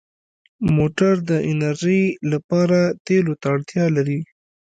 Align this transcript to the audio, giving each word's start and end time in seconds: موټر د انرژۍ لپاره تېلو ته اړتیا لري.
موټر 0.75 1.13
د 1.29 1.31
انرژۍ 1.51 2.03
لپاره 2.31 2.79
تېلو 3.07 3.33
ته 3.41 3.47
اړتیا 3.55 3.85
لري. 3.95 4.19